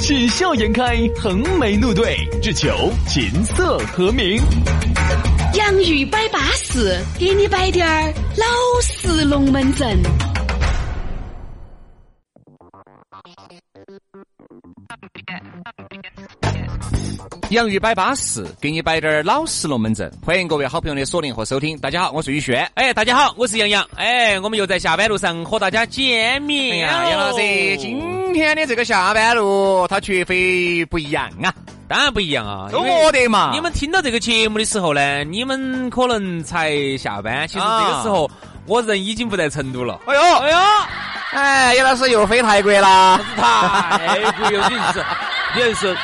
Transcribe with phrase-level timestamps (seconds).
[0.00, 4.40] 喜笑颜开，横眉怒对，只求琴瑟和鸣。
[5.54, 8.46] 洋芋摆巴士，给你摆点儿老
[8.80, 10.00] 式龙门阵。
[17.50, 20.10] 洋芋摆巴士，给你摆点儿老实龙门阵。
[20.24, 21.76] 欢迎各位好朋友的锁定和收听。
[21.78, 22.64] 大家好，我是宇轩。
[22.74, 23.86] 哎，大家好，我是杨洋。
[23.96, 26.88] 哎，我们又在下班路上和大家见面。
[26.88, 27.98] 哎呀，杨老师，今
[28.32, 31.52] 天的这个下班路，它绝非不一样啊！
[31.88, 33.50] 当然不一样啊，都我的嘛。
[33.52, 38.30] 你们听到这个节目的时候呢，你们可能才下班，其实这个时候
[38.66, 39.98] 我人已经不在成都了。
[40.06, 40.56] 哎呦，哎呦，
[41.32, 43.20] 哎，叶老师又飞泰国啦！
[43.36, 45.04] 泰国又真是，
[45.56, 45.96] 真是。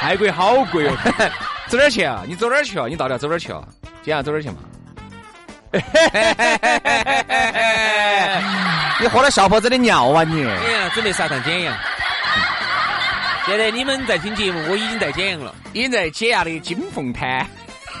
[0.00, 0.92] 泰国好贵哦，
[1.68, 2.22] 走哪儿去啊？
[2.26, 2.86] 你走哪儿去啊？
[2.88, 3.62] 你到底要走哪儿去啊？
[4.02, 4.56] 今天要走哪儿去嘛？
[9.00, 10.44] 你喝了小伙子的尿啊你？
[10.44, 11.76] 哎呀，准备上趟简阳。
[13.46, 17.46] 现在你们在听节目，我已经在简阳了，已经在解压的金凤滩。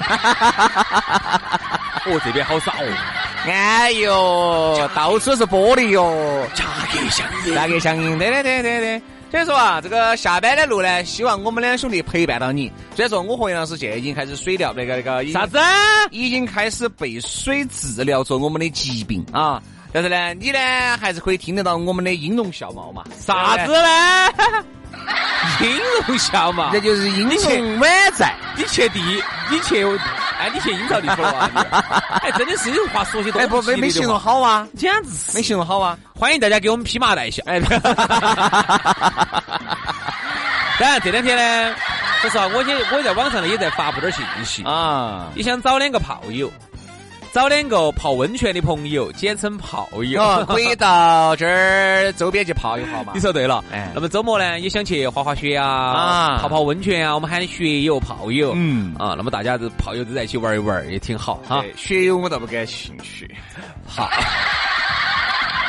[2.06, 2.84] 哦，这边好耍哦。
[3.46, 9.02] 哎呦，到处是玻璃哟，价格相应，价格相应，对对对对对。
[9.30, 12.72] 所以说啊，这个下班的路呢，希望我们两兄弟陪伴到你。
[12.94, 15.58] 虽然说我和杨老师现在已经开始水疗，那个那个啥子，
[16.10, 19.60] 已经开始被水治疗着我们的疾病啊，
[19.94, 20.58] 但是呢，你呢
[21.00, 23.04] 还是可以听得到我们的音容笑貌嘛？
[23.16, 24.28] 啥子呢？
[25.60, 28.34] 音容笑貌，那就是音容满在。
[28.56, 29.00] 你去地，
[29.48, 29.86] 你去。
[30.36, 31.48] 哎，你去阴曹地府了啊？
[32.24, 33.38] 哎，真的是有话说起多。
[33.40, 35.96] 哎，不没没形容好啊，简直是没形容好啊！
[36.12, 37.40] 欢迎大家给我们披麻戴孝。
[37.46, 37.60] 哎，
[40.80, 41.72] 当然这两天呢，
[42.20, 45.28] 说实话，我也我在网上呢也在发布点信息啊。
[45.36, 46.50] 也想找两个炮友？
[47.34, 53.10] 找两个泡温泉的朋友，简称泡友， 可以到这儿周边去泡一泡嘛。
[53.12, 61.64] 你说对了，哎，那么周末呢，也想去滑滑雪啊，啊泡泡温泉啊，我们喊的雪友、泡友，嗯啊，那么大家都泡友都在一起玩一玩，也挺好哈。
[61.76, 63.28] 雪友我倒不感兴趣，
[63.84, 64.08] 好，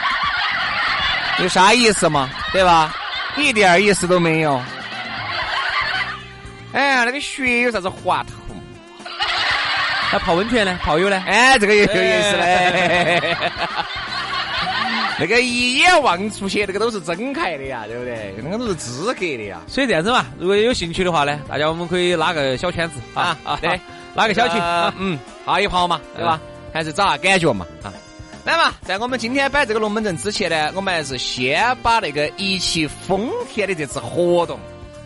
[1.41, 2.29] 有啥意思嘛？
[2.53, 2.93] 对吧？
[3.37, 4.61] 一点意思都没有。
[6.73, 8.44] 哎呀，那个雪有啥子滑头？
[10.15, 10.79] 那泡温泉呢？
[10.81, 11.21] 泡友呢？
[11.27, 13.21] 哎，这个也有意思嘞。
[15.19, 18.33] 那个一眼望出去，那个都是真开的呀，对不对？
[18.41, 19.59] 那个都是资格的呀。
[19.67, 23.77] 所以这样子嘛，如果有兴趣的话呢，大家我们可以拉个小圈子啊啊，对，
[24.13, 24.57] 拉个小群，
[24.97, 26.39] 嗯，泡一泡嘛，对吧？
[26.73, 27.91] 还是找下感觉嘛啊。
[28.45, 34.57] 来嘛，在我们今天摆这个龙门阵之前呢，我们还是先把那个一汽丰田的这次活动。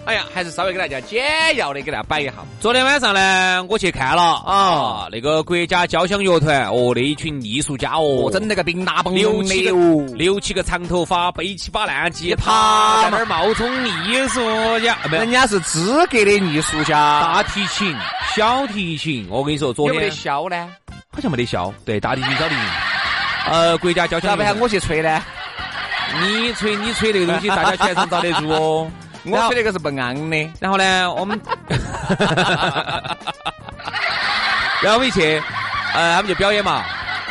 [0.09, 2.33] 哎呀，还是稍微给大家简要的给大家摆一下。
[2.59, 9.71] 昨天晚上呢，我去看了啊，那个国家交响乐团哦，那一群艺术家哦，整那个冰大蹦六七个
[10.15, 14.39] 六七个长头发，背起把烂吉他，在那儿冒充艺术
[14.79, 17.21] 家，人家是资格的艺术家。
[17.21, 17.95] 大提琴、
[18.35, 20.71] 小提琴，我跟你说，昨天有没得箫呢？
[21.11, 21.71] 好像没得箫。
[21.85, 22.63] 对，大提琴、小提琴。
[23.45, 24.31] 呃，国家交响。
[24.31, 25.21] 要不喊我去吹呢？
[26.19, 28.89] 你吹你吹那个东西，大家全场遭得住哦。
[29.25, 31.39] 我吹那个是不安的，然后呢，我们，
[34.81, 35.41] 然后我们一去，
[35.93, 36.83] 呃，他们就表演嘛，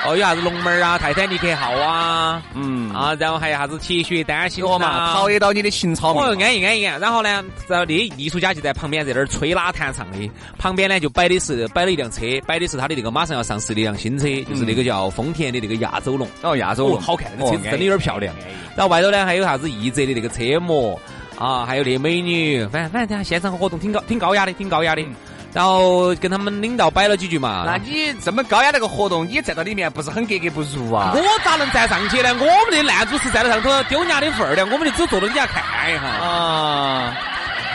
[0.04, 6.82] 哦，有啥子龙门啊、泰坦尼克号啊，嗯，啊，然后还有啥子铁血丹心嘛，陶冶到你的情操嘛，安逸安逸。
[6.82, 18.34] 然后呢，然后那艺术家就在旁边在那儿吹拉弹唱的，旁边呢就摆的是摆了一辆车，摆的是他的那个马上要上市的一辆新车，就是那个叫丰田的那个亚洲龙，哦，亚洲龙，好看，那个车子真的有点漂亮。
[18.76, 21.00] 然后外头呢还有啥子奕泽的那个车模。
[21.38, 25.06] 啊，还有那美女，反正反正现场活动挺高，挺高雅的，挺高雅的。
[25.52, 27.64] 然后跟他们领导摆了几句嘛。
[27.66, 31.12] 那你这么高雅那个活动，你站到里面不是很格格不入啊？
[31.14, 32.34] 我咋能站上去呢？
[32.34, 36.02] 我们的烂主持站在上头丢人家的份儿的，我们就只坐到底下看一下。
[36.02, 37.16] 啊，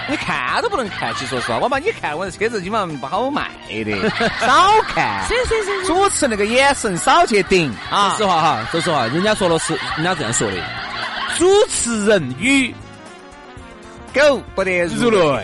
[0.07, 4.09] 你看都不能看，其实说实话，我把你看，我的车子基本上不好卖的，
[4.45, 5.25] 少看。
[5.27, 5.87] 是是是。
[5.87, 8.09] 主持那个眼神少去顶啊。
[8.09, 10.57] 说实话哈，说实话，人家说了是，人家这样说的，
[11.39, 12.73] 主持人与。
[14.13, 15.43] 狗不得入内。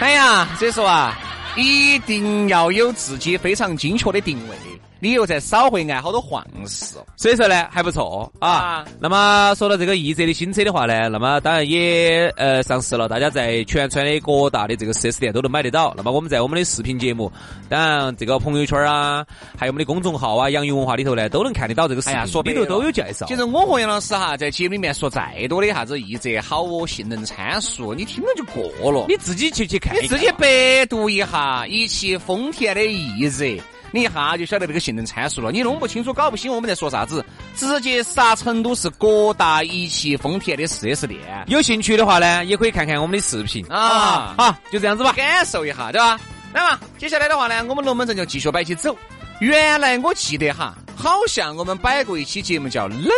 [0.00, 1.16] 哎呀，所以说啊，
[1.56, 4.56] 一定要有自己非常精确的定位。
[5.04, 6.96] 理由再少会挨好多晃事。
[7.14, 8.86] 所以说呢，还不错啊。
[8.98, 15.92] 那么说到这个奕泽的新车的话呢，那么当然也呃上市了，大家在全川的各大的这个 4S 店都能买得到。
[15.94, 17.30] 那么我们在我们的视频节目，
[17.68, 19.22] 当然这个朋友圈啊，
[19.58, 23.26] 还有我们的公众号啊，洋芋文化里头呢，都能看得到这个视频，说里头都有介绍。
[23.26, 29.04] 其实我和杨老师哈，在节目里面说再多的啥子奕泽好哦，性能参数，你听了就过了。
[29.08, 33.62] 你自己去去看，你自己百度一下一汽丰田的奕泽。
[33.94, 37.24] 你一下就晓得这个性能参数了，你弄不清楚、搞不清我们在说啥子，
[37.54, 41.20] 直接杀成都市各大一汽丰田的 4S 店。
[41.46, 44.34] 有兴趣的话呢，也可以看看我们的视频啊。
[44.36, 46.18] 好，就这样子吧，感受一下，对吧？
[46.52, 48.96] 来嘛，接下来的话呢，我们龙门阵就继续摆起走。
[49.38, 53.08] 原来我记得哈，好像我们摆过一期节目叫冷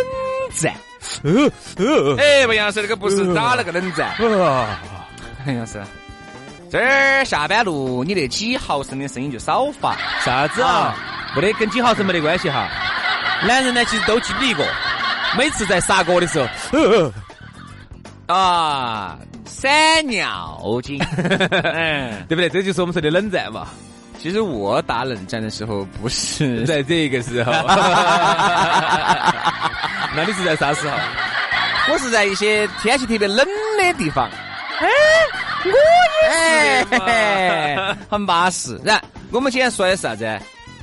[0.53, 0.75] 战。
[1.23, 4.15] 呃呃哎，不杨老师，那个不是打了个冷战。
[4.19, 5.81] 杨老师。
[6.69, 9.95] 这儿下班路，你那几毫升的声音就少发。
[10.23, 10.93] 啥子啊？
[11.35, 12.67] 没得跟几毫升没得关系哈。
[13.43, 14.65] 男人呢，其实都经历过。
[15.37, 16.47] 每次在杀锅的时候，
[18.33, 20.97] 啊，闪尿精，
[22.27, 22.49] 对不对？
[22.49, 23.67] 这就是我们说的冷战嘛。
[24.19, 27.51] 其实我打冷战的时候不是在这个时候，
[30.15, 30.97] 那你是在啥时候？
[31.91, 33.45] 我是在一些天气特别冷
[33.77, 34.29] 的地方。
[36.37, 37.97] 哎。
[38.09, 38.79] 很巴适。
[38.83, 40.23] 然，我们今天说的是啥子？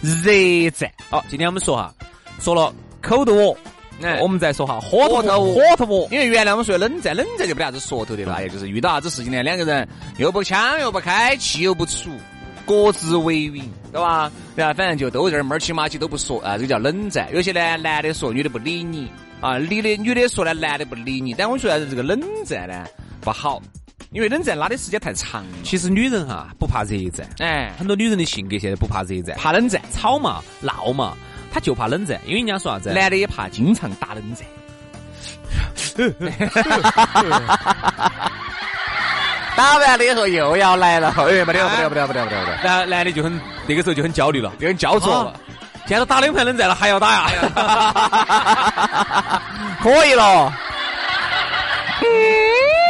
[0.03, 0.91] 热战。
[1.09, 1.93] 好，今天我们说哈，
[2.41, 3.57] 说了口头我，
[4.21, 6.09] 我们再说哈火头火头我。
[6.11, 12.11] 因为原来我们说冷战，冷战就没啥子说头的了，也就是遇到啥子事情呢，两个人又不抢又不开，气又不出，
[12.67, 14.31] 各自为营，对吧？
[14.55, 17.29] 然后反正就都在这儿闷起马起都不说啊，这个叫冷战。
[17.33, 19.11] 有些呢，男的说，女的不理你
[19.41, 21.33] 啊；女的女的说呢，男的不理你。
[21.33, 22.85] 但我觉得这个冷战呢
[23.23, 23.63] 不好。
[24.15, 31.15] 因为冷战拉的时间太长，其实女人哈不怕热战，哎，很多女人的性格现在不怕热战，怕冷战，吵嘛闹嘛，
[31.53, 34.47] 她就怕冷战，因为人家说啥子，男的也怕经常打冷战。
[39.57, 45.25] 打完了以后又要来了，哎，不得不得不得不得不得不得，然后男的就很那个时候就很焦虑了，就很焦灼。
[45.25, 45.35] 了，
[45.87, 49.43] 现在打两盘冷战了，还要打呀？
[49.83, 50.53] 可以了。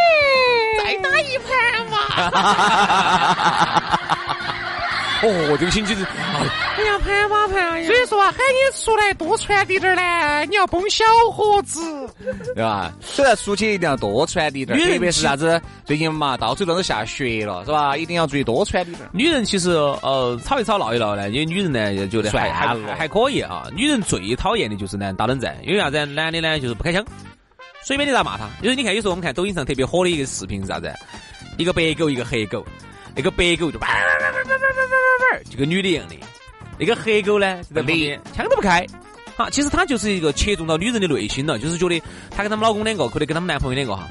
[5.22, 7.87] 哦，这个星期是，哎呀，盘嘛盘呀！
[7.87, 11.02] 所以说啊，喊你出来多传递点儿呢，你要崩小
[11.32, 11.81] 伙子，
[12.55, 12.93] 对吧？
[13.00, 15.58] 所以出去一定要多传递点儿，特别是啥子？
[15.87, 17.96] 最近嘛，到处都是下雪了，是吧？
[17.96, 19.08] 一定要注意多传递点儿。
[19.14, 23.64] 女人其实呃，吵一吵闹一闹呢，因为女人呢觉得还还还可以啊。
[23.75, 26.05] 女人最讨厌的就是男打冷战，因为啥子？
[26.05, 27.02] 男的呢就是不开枪，
[27.82, 28.46] 随便你咋骂他。
[28.60, 30.93] 因为你看，有时候我们看抖音上特别火的一个视频是啥子？
[31.56, 32.65] 一个白狗，一个黑狗，
[33.15, 36.17] 那个白狗就叭叭叭叭叭叭叭叭，就跟女的一样的，
[36.79, 37.97] 那个黑狗呢在旁
[38.33, 38.87] 枪都不开，
[39.37, 44.09] 好，其实他就是一个切中到女人的内心了，就是觉得她跟他们老公两个，或者跟他们男朋友两个哈。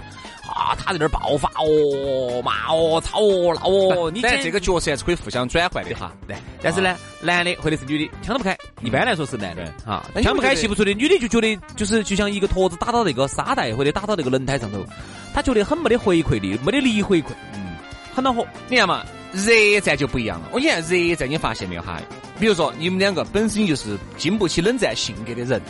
[0.54, 4.12] 啊，他在那儿爆发哦，骂哦，吵哦，闹哦。
[4.12, 6.12] 你这个角色还是可以互相转换的哈。
[6.28, 8.56] 对，但是呢，男的或者是女的，枪都不开。
[8.82, 10.94] 一般来说是男的哈，枪不开气不出的。
[10.94, 14.86] 女的就觉得就是就像一个坨子打到那个沙袋或者打到那个轮胎上头，
[15.34, 17.76] 他觉得很没得回馈力，没得力回馈，嗯，
[18.14, 18.46] 很恼火。
[18.70, 20.50] 你看嘛，热战就不一样了。
[20.52, 22.00] 我讲热战，你发现没有哈？
[22.40, 25.62] 比如说你们两个本身就是经不起冷战性格的人。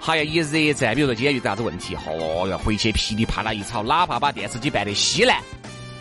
[0.00, 5.38] 还要一热战，比如说今天遇到啥子问题，哦哟，回去噼里啪啦一吵，哪怕把电视机办得稀烂，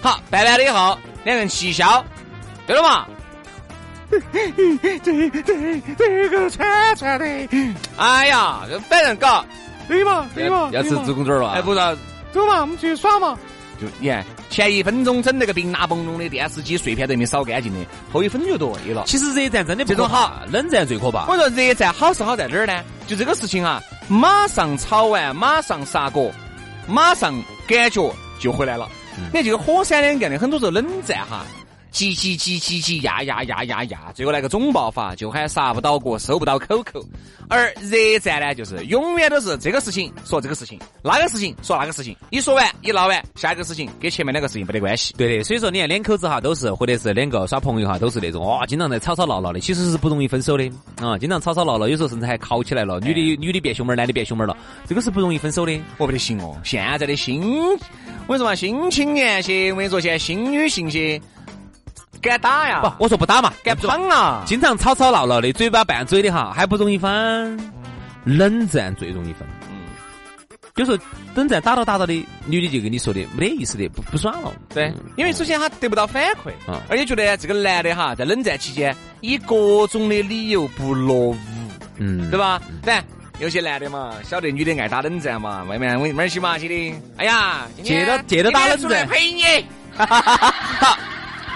[0.02, 2.04] 好办完了以后，两人齐笑，
[2.66, 3.06] 对了嘛？
[4.10, 4.20] 这
[5.00, 5.30] 这
[5.96, 7.26] 这个串串的，
[7.98, 9.46] 哎呀，反正搞，
[9.88, 11.52] 对嘛对嘛，要吃猪公嘴儿吧？
[11.56, 11.80] 哎，不是，
[12.32, 13.38] 走嘛，我们出去耍嘛。
[13.80, 17.80] 就你看，前一分钟整那个冰拿崩隆的电视机碎片都没扫干净的，
[18.12, 19.04] 后一分钟就对了。
[19.06, 21.26] 其实热战真的这种好，冷战最可怕。
[21.28, 22.84] 我说热战好是好在哪儿呢？
[23.08, 26.32] 就这个事情啊，马上炒完，马上杀锅，
[26.88, 27.32] 马上
[27.68, 28.90] 感觉就回来了。
[29.16, 31.46] 你看这个火山两干的，很多时候冷战哈。
[31.92, 37.04] 急急急急急压压压压压，最后来个总爆发，就喊杀不到过，收不到口口。
[37.48, 45.16] 而热战呢，就是永远都是这个事情说这个事情，那个事情说那个事情，一说完一闹完，下一个事情跟前面两个事情没得关系。
[45.18, 51.18] 对的，所以说你看两口子哈，都是或者是两个耍朋友哈，都是那种哇，经常在吵吵闹闹的，其实是不容易分手的啊。
[51.18, 54.56] 经常吵吵闹闹，有时候甚至还吵起来了，女的女的变熊妹，男的变熊妹了，
[54.88, 55.82] 这个是不容易分手的。
[55.98, 57.42] 我不得行哦，现在的新，
[58.28, 61.20] 我跟你说嘛，新青年些，我跟你说现在新女性些。
[62.22, 62.82] 敢打呀？
[62.82, 64.44] 不，我说不打嘛，敢闯啊！
[64.46, 67.72] 经常吵吵闹闹的，嘴巴拌嘴的哈，还不容易分。
[68.26, 69.48] 冷战最容易分。
[69.70, 69.78] 嗯，
[70.76, 70.98] 有时候
[71.34, 72.14] 冷战打到打到的，
[72.46, 74.52] 女的就跟你说的没得意思的，不不爽了。
[74.74, 76.52] 对，因为首先他得不到反馈，
[76.90, 81.38] 而且觉得这个男的哈，在冷战期间以各种的理由不落伍。
[81.98, 82.62] 嗯，对吧？
[82.84, 83.04] 但
[83.40, 89.44] 有些男的嘛，晓得女的爱打冷战嘛，外面我儿西嘛去的，哎呀，借着借着打冷战陪你，
[89.98, 90.98] 好，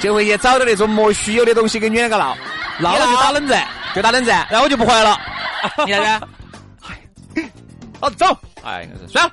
[0.03, 2.35] 就回去找点那种莫须有的东西跟女两个闹，
[2.77, 5.17] 闹了就打冷战，就打冷战，然后我就不回来了，
[5.87, 6.21] 你看看，
[8.01, 9.23] 好走，哎，算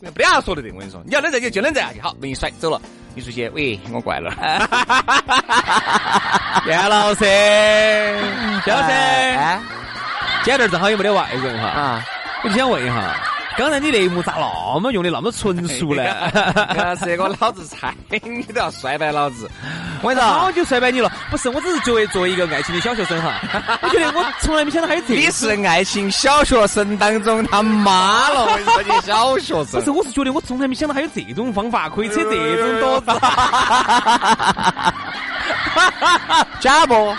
[0.00, 2.80] 了，不要说的的，我跟你说，你要冷战就就冷战下去，好，门一甩走了。
[3.14, 4.32] 你出去，喂，我过来了。
[6.66, 7.24] 杨老师，
[8.66, 8.94] 杨老师，
[10.42, 12.02] 今天这正好也没得外人哈，啊，
[12.42, 13.14] 我就想问一下，
[13.56, 14.34] 刚才你那一幕咋
[14.74, 16.02] 那么用的那么纯熟呢？
[17.04, 19.48] 这个老子猜你都要摔败老子。
[20.02, 21.10] 我跟你说，早就摔败你了。
[21.30, 23.40] 不是，我只是作为作为一个爱情的小学生哈，
[23.80, 25.14] 我觉得我从来没想到还有这。
[25.14, 29.80] 你是爱情小学生当中他妈了，我跟你说，你小学生。
[29.80, 33.06] 不是，我是觉得我从来没想到还有这种方法可以扯这种多子。
[36.60, 37.14] 假不？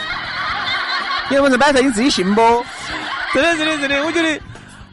[1.30, 2.42] 你不是摆出你自己信不？
[3.34, 4.40] 真的，真的，真的，我觉得。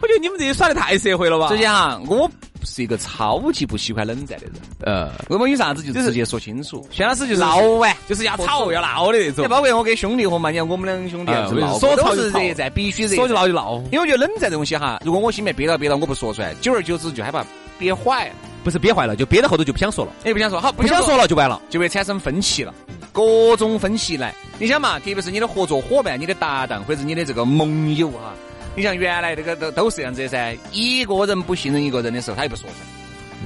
[0.03, 1.49] 我觉得你们这些耍的太社会了吧？
[1.49, 2.29] 首先哈，我
[2.65, 4.55] 是一个超级不喜欢冷战的人。
[4.81, 6.85] 呃，我们有啥子就直接说清楚。
[6.91, 9.49] 薛老师就是闹完，就是要吵要闹的那种。
[9.49, 13.15] 包括我跟兄弟伙嘛，你看我们两兄弟是闹，都是热战，必须热。
[13.15, 13.81] 说就闹就闹。
[13.93, 17.47] 因为我觉得冷战这东西哈，如果我心里面憋到憋到，我不说出来，久而久之就害怕
[17.79, 18.29] 憋坏。
[18.65, 20.13] 不是憋坏了，就憋到后头就不想说了。
[20.25, 22.75] 哎，不想说，好，不想说了就完了，就会产生分歧了。
[23.13, 28.35] 各种分歧来，你想嘛，特别是你的合作伙伴、你的搭档或者你的这个盟友哈。
[28.75, 32.77] 你像原来那个都都是这样子的噻，一个人不信任一个人的时候，他也不说噻。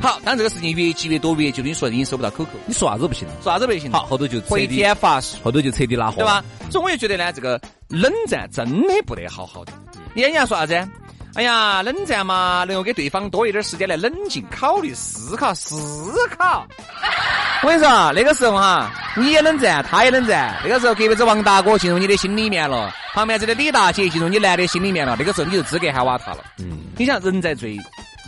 [0.00, 3.34] 好，当这个事情越积越多，越就你说已经收不到 QQ，，你说啥子不行了？
[3.42, 3.90] 说啥子不行？
[3.90, 6.44] 好，后头就回天乏术，后头就彻底拉货，对吧？
[6.70, 9.72] 所以我就觉得呢，这个冷战真的不得好好的。
[10.14, 10.88] 你人家说啥子？
[11.36, 16.66] 哎呀，冷战嘛，能够给对方多一点时间来冷静考虑、思考、思考。
[17.62, 20.58] 我跟你说，那个时候哈，你也冷战，他也冷战。
[20.64, 25.14] 那个时候，隔壁子王大哥进入你的心里面了，旁边这个李大姐进入你男的心里面了。
[25.18, 26.38] 那个时候，你就资格喊瓦他了。
[26.58, 27.76] 嗯，你想，人在最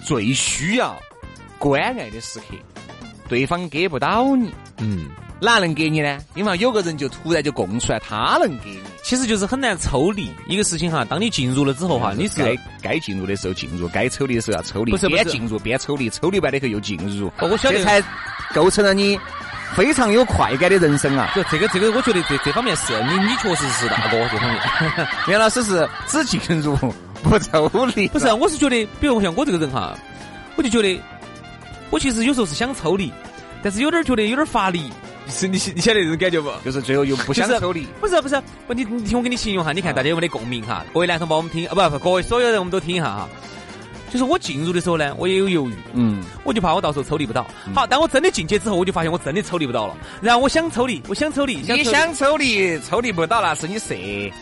[0.04, 0.94] 最需要
[1.58, 2.56] 关爱的时刻，
[3.26, 4.52] 对方给不到你。
[4.78, 5.08] 嗯。
[5.40, 6.18] 哪能给你呢？
[6.34, 11.04] 因为有个人就突然就供出来，他能给你，其实就是很难抽离一个事情哈。
[11.04, 18.02] 当你进入了之后哈，你是该该进入的时候进入，该抽离的时候要抽离，不是边进入边抽离，抽离完了以后又进入，我晓得才
[18.52, 19.18] 构成了你
[19.76, 21.30] 非常有快感的人生啊！
[21.36, 24.60] 就这个这个，我觉得这这方面是你你确实是大哥这方面。
[25.28, 26.76] 袁老师是只进入
[27.22, 28.32] 不抽离，不是？
[28.32, 29.96] 我是觉得，比如像我这个人哈，
[30.56, 31.00] 我就觉得
[31.90, 33.12] 我其实有时候是想抽离，
[33.62, 34.90] 但是有点觉得有点乏力。
[35.30, 36.50] 是你你晓得这种感觉不？
[36.64, 37.86] 就是最后又不想抽离。
[38.00, 40.84] 不是不是，不你你听我给你形容哈，你看大家有没得共鸣哈？
[40.92, 43.28] 各位男同胞我们听啊不不，各位所有人我们都听一下哈。
[44.10, 47.46] 就是我进入的时候呢，我也有犹豫，嗯，我就怕我到时候抽离不到。
[47.74, 49.94] 好，当我真的进去之后，我就发现我真的抽离不到了。
[50.22, 53.94] 然后我想抽离，我想抽离，你想抽离，抽离不到那是你社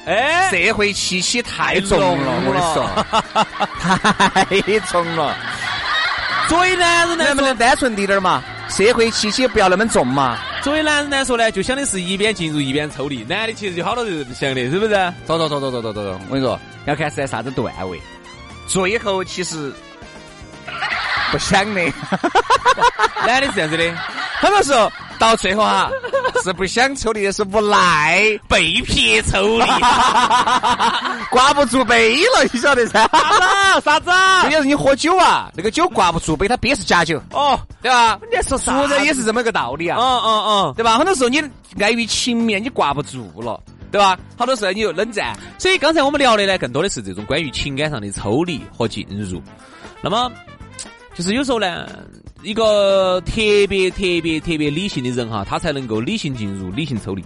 [0.04, 2.86] 哎社会气息太重了，我跟你说，
[4.62, 5.36] 太重了。
[6.48, 8.40] 所以男人能不能单纯滴点嘛？
[8.68, 10.38] 社会气息不要那么重嘛。
[10.66, 13.22] 作为男人来说呢，就想的是一边进入一边抽离。
[13.22, 14.94] 男的其实有好多人想的，是不是？
[15.24, 18.02] 走走走走走走走走，我跟你说，要看是在啥子段位。
[18.66, 19.72] 最后其实
[21.30, 21.80] 不想的，
[23.24, 23.96] 男的是这样子的，
[24.40, 25.88] 很多时候到最后哈。
[26.42, 29.64] 是不想抽离的，是无奈被迫抽离，
[31.30, 33.08] 挂不住杯了，你晓得噻？
[33.08, 33.18] 啥
[33.80, 33.84] 子？
[33.84, 34.10] 啥子？
[34.44, 38.18] 这就是你喝酒啊，那个酒挂不住杯，它憋是假酒，哦，对吧？
[38.30, 38.72] 你说啥？
[38.76, 40.96] 做人也是这么个道理啊，嗯嗯嗯，对吧？
[40.98, 41.42] 很多时候你
[41.80, 44.18] 碍于情面，你挂不住了，对吧？
[44.36, 49.42] 好多时候你又冷战，所以刚才我们聊的呢，更多的是这种关于情感上的抽离和进入。
[50.02, 50.30] 那么，
[51.14, 51.86] 就是有时候呢。
[52.46, 53.32] 一个特
[53.68, 57.24] 别特别特别理性的人哈，他才能够理性进入、理性抽离，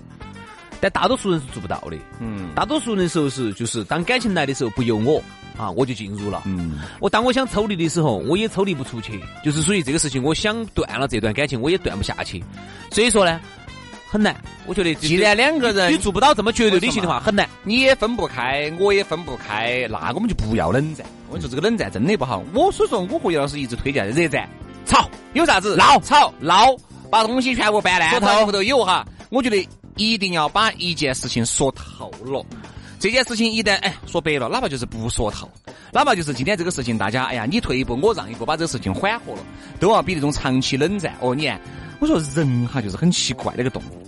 [0.80, 1.96] 但大多数人是做不到的。
[2.20, 5.22] 嗯，大多数人时候是就是当感情来的时候不由我
[5.58, 6.44] 啊，我就进入了。
[6.46, 12.42] 嗯，我当我想抽离的时候，我也抽离不出去，就是属于这个事情，我想断了这段感情，我也断不下去。
[12.90, 13.38] 所以说呢，
[14.08, 14.34] 很难。
[14.64, 17.46] 我觉得既然两个人你做不到这么绝对理性的话，很难。
[17.62, 21.06] 你也分不开，我也分不开，那我们就不要冷战。
[21.28, 22.42] 我跟你说，这个冷战真的不好。
[22.54, 24.48] 我所以说，我和杨老师一直推荐热战。
[25.34, 26.76] 吵有啥子闹吵闹，
[27.10, 29.06] 把东西全部办烂，头后头有哈。
[29.30, 32.44] 我觉得一定要把一件事情说透了。
[32.98, 35.48] 这件事情一旦哎说白了，哪怕就是不说透，
[35.92, 39.38] 哪怕就是今天这个事情，大家哎呀你退一步我让一步，把这个事情缓和了，
[39.78, 41.14] 都要比那种长期冷战。
[41.20, 41.60] 哦，你看，
[42.00, 44.04] 我说人哈就是很奇怪那个动物，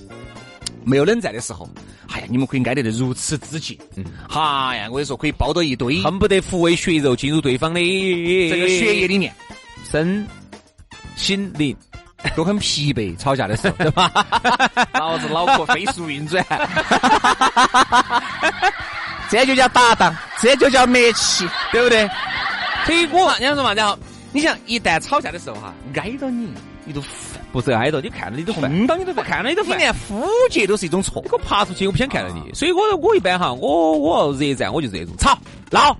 [0.84, 1.66] 没有冷战的时候，
[2.08, 9.32] 哎呀你们可以挨得的如此之近，嗯，哈呀我跟你说可以抱到一堆，恨不得抚慰血肉进入对方的这个血液里面，
[9.90, 10.26] 生。
[11.22, 11.74] 心灵
[12.36, 14.10] 都很疲惫，吵架的时候， 对吧？
[14.94, 16.44] 老子脑壳飞速运转，
[19.30, 22.08] 这就叫搭档，这就叫默契，对不对？
[22.84, 23.96] 所以我人家说嘛，然后
[24.32, 26.52] 你想一旦吵架的时候哈，挨到你，
[26.84, 27.00] 你都
[27.52, 31.24] 不是挨到，你看到你都烦，碰到你都烦，看到你都烦，连呼接都是一种错。
[31.30, 32.52] 我爬出去，我不想看到你。
[32.52, 35.38] 所以我我一般哈，我我热战我就这种吵
[35.70, 35.96] 闹，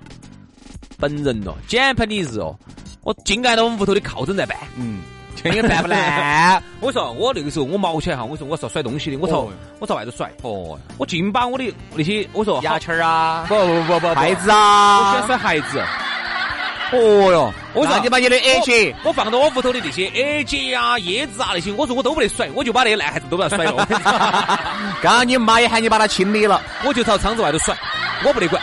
[0.97, 2.55] 本人哦，简盘的日哦，
[3.01, 4.57] 我紧挨到我们屋头的靠枕在办。
[4.77, 5.01] 嗯。
[5.43, 6.61] 你办不来？
[6.79, 9.49] 我说我那个时候我毛起来哈，我说我是要甩东西的，我朝
[9.79, 10.31] 我朝外头甩。
[10.41, 15.83] 哦，我尽把我的那些我说牙签儿啊，不不不不孩子啊，我喜欢甩孩子。
[16.91, 23.87] 哦哟，我说你把你的 A 姐，我放到我屋头的那些 A 姐啊、椰子啊那些，我说我都不得甩，我就把那些烂孩子都把它甩了。
[25.01, 27.75] 刚刚你妈也喊你把它清理了，我就朝窗子外头甩，
[28.23, 28.61] 我不得管。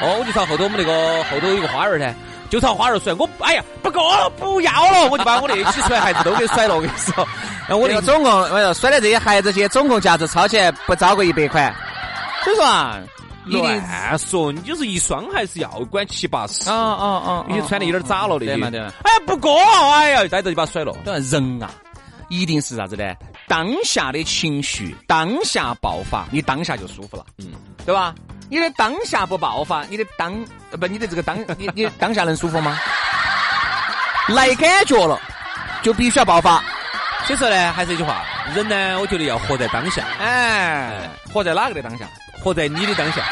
[0.00, 2.14] 哦，我就朝后头我们那个后头有个花园噻。
[2.50, 6.74] 就朝花儿甩，我哎呀，不过了，不要了，我就把我那几甩孩子都给甩了。
[6.76, 7.26] 我跟你说，
[7.68, 11.74] 那我那个总共，哎呀甩的这些孩子些，总共价值超起来不超过一百块。
[12.44, 12.98] 所以说啊，
[13.44, 16.68] 你乱说，你就是一双还是要管七八十。
[16.70, 17.46] 啊啊啊！
[17.48, 18.70] 有些穿的有点渣了那些。
[18.70, 19.58] 对哎呀，不过，
[19.92, 20.92] 哎呀，再着就把甩了。
[21.04, 21.70] 人啊，
[22.28, 23.04] 一定是啥子呢？
[23.48, 27.24] 当下的情绪，当下爆发，你当下就舒服了。
[27.38, 27.52] 嗯，
[27.84, 28.14] 对吧？
[28.48, 30.32] 你的当下不爆发，你的当
[30.78, 32.78] 不，你的这个当，你你当下能舒服吗？
[34.28, 35.20] 来感觉了，
[35.82, 36.62] 就必须要爆发。
[37.24, 38.24] 所以说呢，还是一句话，
[38.54, 40.04] 人呢，我觉得要活在当下。
[40.20, 42.06] 哎，活在哪个的当下？
[42.42, 43.22] 活在你的当下，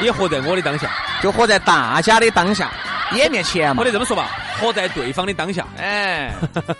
[0.00, 0.90] 也活在我的当下，
[1.22, 2.70] 就活在大家的当下，
[3.12, 3.80] 眼面前嘛。
[3.80, 5.66] 或者这么说吧，活在对方的当下。
[5.78, 6.30] 哎，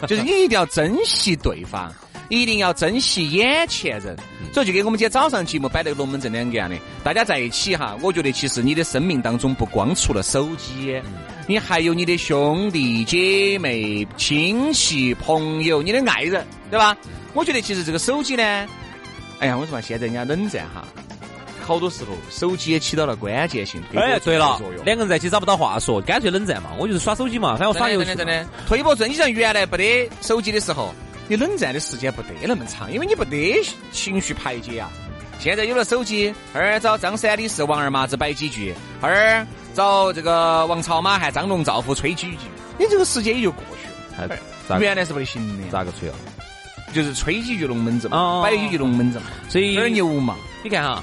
[0.07, 1.91] 就是你一定要珍惜对方。
[2.29, 4.17] 一定要珍惜眼前人，
[4.53, 11.01] 所以就跟我们今天早上节目摆那个龙门阵两个样的，大家在一起哈，我觉得其实你的生命当中不光除了手机，
[11.47, 16.97] 你还有你的兄弟姐妹、亲戚朋友、你的爱人，对吧？
[17.33, 18.43] 我觉得其实这个手机呢，
[19.39, 20.85] 哎呀，我说嘛，现在人家冷战哈，
[21.65, 23.81] 好多时候手机也起到了关键性。
[23.95, 28.17] 哎，对了，两个人在一起找不到话说，干脆冷战嘛，我就是耍手机嘛，反正我耍游戏。
[28.17, 30.93] 真的，退一步说，你像原来不得手机的时候。
[31.31, 33.55] 你冷战的时间不得那么长，因为你不得
[33.93, 34.91] 情绪排解啊。
[35.39, 44.81] 现在有了手机，儿找张三李四王二麻子摆几句，儿找这个王朝马汉张龙赵虎吹几句，你这个时间也就过去了。
[44.81, 45.71] 原来是不得行的。
[45.71, 46.17] 咋个吹啊？
[46.93, 50.37] 就是吹几句龙门阵嘛，摆几句龙门阵嘛，所以有点牛嘛。
[50.65, 51.01] 你看哈，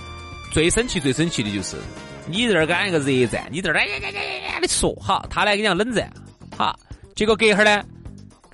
[0.52, 1.78] 最生气最生气的就是
[2.26, 6.12] 你在这儿干一个热战，你在这儿哎的说好，他来跟你讲冷战，
[6.58, 6.78] 好，
[7.16, 7.82] 结果隔一会儿呢。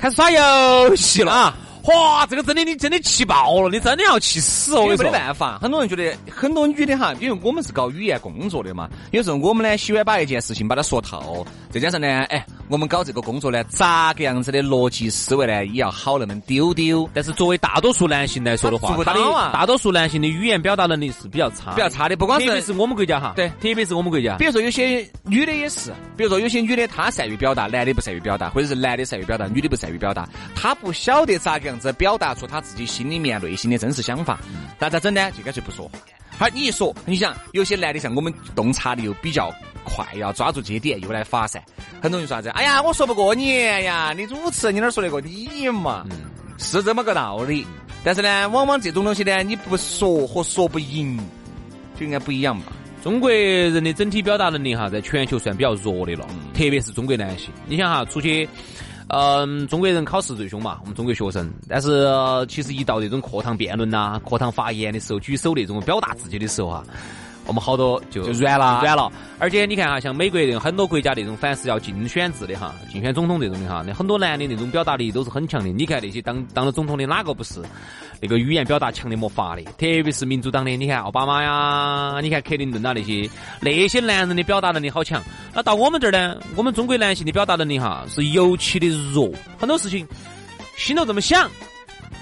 [0.03, 1.55] 开始耍游戏了啊！
[1.83, 4.85] 哇，这个真的你真的气爆了，你真的要气死哦！
[4.87, 17.09] 没得办法，很多人觉得很多女的哈，因为我们是搞语言工作的嘛，有时候我们呢喜欢把一件事情把它说透，再加上呢，哎，我们搞这个工作呢，咋个样子的逻辑思维呢，也要好那么丢丢。
[17.13, 19.03] 但是作为大多数男性来说的话。
[19.51, 24.37] 大多数男性的语言表达能力是比较差，比较差的，不光是特别是我们国家哈，对，特别是我们国家。
[24.37, 32.47] 比如说有些女的也是，比如说有些女的她善于表达，男的不善于表达，或者是男的善于表达，女的不善于表达，她不晓得咋个样子表达出。
[32.47, 34.39] 他自己心里面内心的真实想法，
[34.79, 35.31] 那咋整呢？
[35.31, 35.99] 就干脆不说话。
[36.37, 39.51] 好，你一说，你想有些男的像我们洞察力又比较
[39.83, 41.61] 快，要抓住这些点又来发散。
[42.01, 42.49] 很多人说啥子？
[42.49, 46.05] 哎呀，我说不过你呀，你主持你哪说得过你嘛？
[46.57, 47.65] 是这么个道理。
[48.03, 51.17] 但是呢，往往这种东西呢，你不说和说不赢
[51.97, 52.63] 就应该不一样嘛。
[53.03, 57.51] 中国人的整体表达能力哈，在全球算比较弱的了，特别是中国男性。
[57.67, 58.47] 你想哈，出去。
[59.07, 61.51] 嗯，中国人考试最凶嘛，我们中国学生。
[61.67, 62.07] 但是
[62.47, 66.83] 其实一到这种课堂辩论呐、课堂发言的时候，举手那种表达自己的时候啊。
[67.45, 69.11] 我们好多就软了，软了。
[69.37, 75.69] 而且你看哈，像美国那种很多国家那种凡是要竞选制的哈，竞选总统这种的哈，那很多男的那种表达力都是很强的。
[75.69, 77.61] 你看那些当当了总统的哪个不是
[78.21, 79.63] 那个语言表达强的没法的？
[79.63, 83.29] 特别是民主党的，你看奥巴马呀，你看克林顿啊那些，
[83.59, 85.21] 那些男人的表达能力好强。
[85.53, 89.29] 那到我们这儿呢，我们中国男性的表达能力哈是尤其的弱，
[89.59, 90.07] 很多事情
[90.77, 91.49] 心头这么想，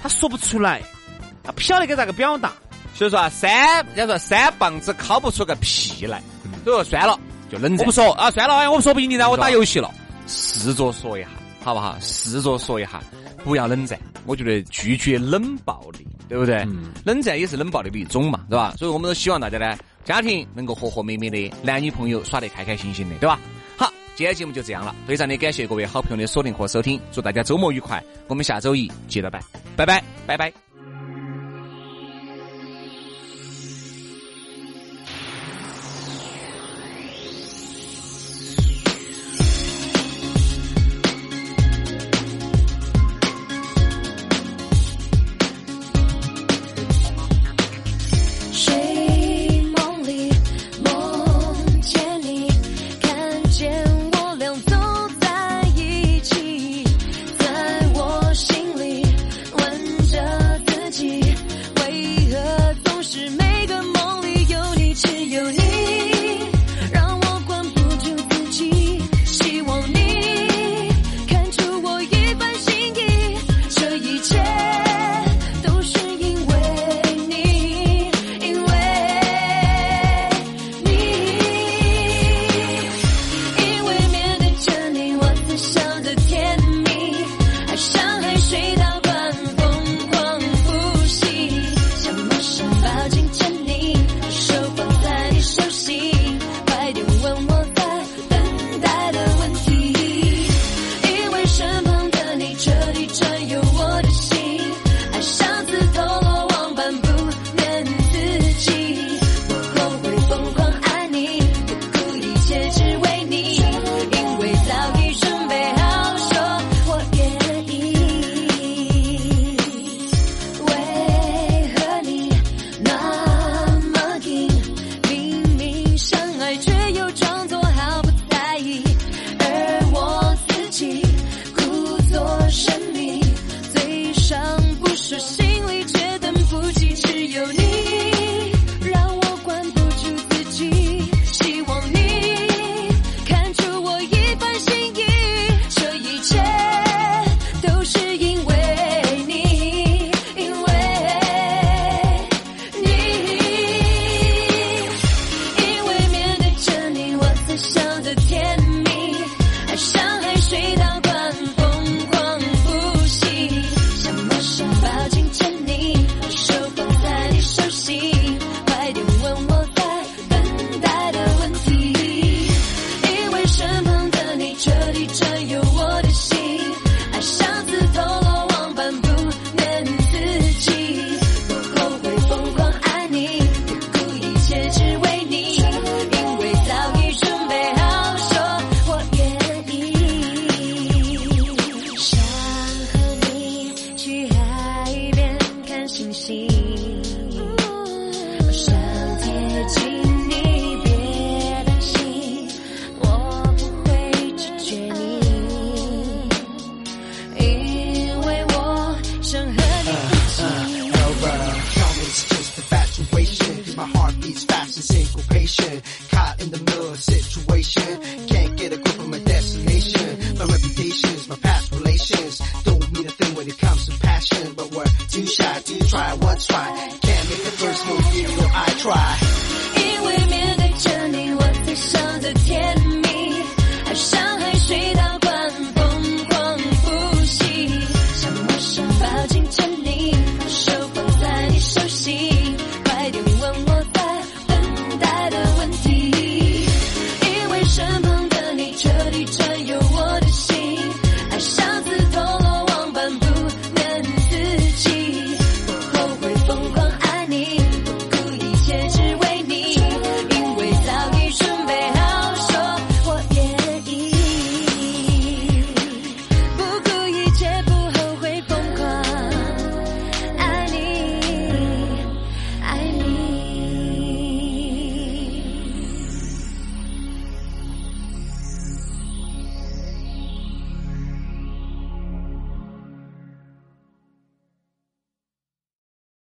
[0.02, 0.82] 他说不出来，
[1.44, 2.52] 他不晓得该咋个表达。
[3.02, 6.22] 所以说啊，三，人家说三棒子敲不出个屁来，
[6.62, 7.18] 所以说算了，
[7.50, 7.80] 就冷战。
[7.80, 9.90] 我不说啊，算了，哎，我说不赢你，让我打游戏了。
[10.28, 11.28] 试着说一下，
[11.64, 11.98] 好不好？
[12.00, 13.02] 试着说一下，
[13.42, 13.98] 不要冷战。
[14.24, 16.64] 我觉得拒绝冷暴力，对不对？
[17.04, 18.72] 冷战也是冷暴力的一种嘛，对吧？
[18.78, 23.36] 所以我们都希望大家呢，家庭能够和和美美的，男女朋友耍得开开心心的，对吧？
[23.76, 29.42] 好，今天节目就这样了，非常的感谢各位好朋友的锁定和收听，祝大家周末愉快，我们下周一接着拜，
[29.74, 30.71] 拜拜，拜拜。